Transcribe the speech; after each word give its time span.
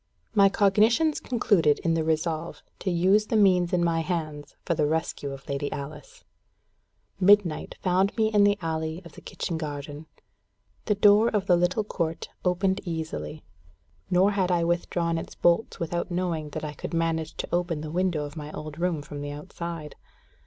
My 0.33 0.49
cognitions 0.49 1.19
concluded 1.19 1.77
in 1.83 1.93
the 1.93 2.03
resolve 2.03 2.63
to 2.79 2.89
use 2.89 3.27
the 3.27 3.35
means 3.37 3.71
in 3.71 3.83
my 3.83 3.99
hands 3.99 4.55
for 4.65 4.73
the 4.73 4.87
rescue 4.87 5.29
of 5.29 5.47
Lady 5.47 5.71
Alice. 5.71 6.23
Midnight 7.19 7.75
found 7.83 8.17
me 8.17 8.33
in 8.33 8.43
the 8.43 8.57
alley 8.63 9.03
of 9.05 9.11
the 9.11 9.21
kitchen 9.21 9.59
garden. 9.59 10.07
The 10.85 10.95
door 10.95 11.29
of 11.29 11.45
the 11.45 11.55
little 11.55 11.83
court 11.83 12.29
opened 12.43 12.81
easily. 12.83 13.43
Nor 14.09 14.31
had 14.31 14.49
I 14.49 14.63
withdrawn 14.63 15.19
its 15.19 15.35
bolts 15.35 15.79
without 15.79 16.09
knowing 16.09 16.49
that 16.49 16.63
I 16.65 16.73
could 16.73 16.95
manage 16.95 17.35
to 17.37 17.47
open 17.53 17.81
the 17.81 17.91
window 17.91 18.25
of 18.25 18.35
my 18.35 18.51
old 18.53 18.79
room 18.79 19.03
from 19.03 19.21
the 19.21 19.29
outside. 19.29 19.95